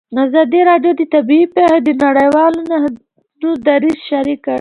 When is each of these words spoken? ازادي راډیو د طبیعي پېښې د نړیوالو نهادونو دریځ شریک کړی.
ازادي 0.25 0.61
راډیو 0.69 0.91
د 0.95 1.01
طبیعي 1.13 1.45
پېښې 1.55 1.79
د 1.83 1.89
نړیوالو 2.03 2.59
نهادونو 2.71 3.49
دریځ 3.67 3.97
شریک 4.09 4.39
کړی. 4.43 4.49